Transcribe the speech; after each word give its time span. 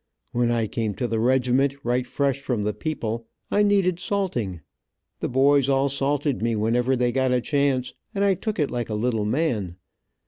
When 0.31 0.49
I 0.49 0.65
came 0.65 0.95
to 0.95 1.05
the 1.07 1.19
regiment, 1.19 1.75
right 1.83 2.07
fresh 2.07 2.39
from 2.39 2.63
the 2.63 2.73
people, 2.73 3.27
I 3.51 3.61
needed 3.61 3.99
salting. 3.99 4.61
The 5.19 5.29
boys 5.29 5.69
all 5.69 5.89
salted 5.89 6.41
me 6.41 6.55
whenever 6.55 6.95
they 6.95 7.11
got 7.11 7.31
a 7.31 7.39
chance, 7.39 7.93
and 8.15 8.23
I 8.25 8.33
took 8.33 8.57
it 8.57 8.71
like 8.71 8.89
a 8.89 8.95
little 8.95 9.25
man. 9.25 9.75